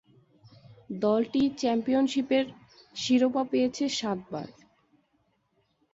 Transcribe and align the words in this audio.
দলটি 0.99 1.41
চ্যাম্পিয়নশীপের 1.59 2.45
শিরোপা 2.95 3.43
পেয়েছে 3.51 3.85
সাতবার। 3.97 4.47